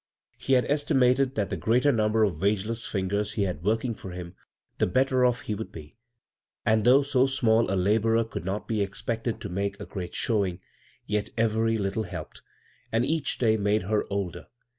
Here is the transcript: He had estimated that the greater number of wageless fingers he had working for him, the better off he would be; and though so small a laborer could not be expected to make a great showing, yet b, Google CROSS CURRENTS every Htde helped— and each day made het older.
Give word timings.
He 0.39 0.53
had 0.53 0.65
estimated 0.65 1.35
that 1.35 1.51
the 1.51 1.55
greater 1.57 1.91
number 1.91 2.23
of 2.23 2.41
wageless 2.41 2.87
fingers 2.87 3.33
he 3.33 3.43
had 3.43 3.61
working 3.61 3.93
for 3.93 4.09
him, 4.09 4.33
the 4.79 4.87
better 4.87 5.23
off 5.23 5.41
he 5.41 5.53
would 5.53 5.71
be; 5.71 5.95
and 6.65 6.85
though 6.85 7.03
so 7.03 7.27
small 7.27 7.69
a 7.71 7.75
laborer 7.77 8.23
could 8.23 8.43
not 8.43 8.67
be 8.67 8.81
expected 8.81 9.39
to 9.41 9.47
make 9.49 9.79
a 9.79 9.85
great 9.85 10.15
showing, 10.15 10.59
yet 11.05 11.25
b, 11.25 11.33
Google 11.33 11.33
CROSS 11.35 11.35
CURRENTS 11.35 11.35
every 11.37 11.77
Htde 11.77 12.05
helped— 12.09 12.41
and 12.93 13.05
each 13.05 13.37
day 13.37 13.57
made 13.57 13.83
het 13.83 14.01
older. 14.09 14.47